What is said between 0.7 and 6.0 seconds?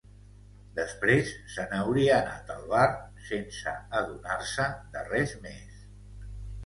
Després se n'hauria anat al bar sense adonar-se de res més.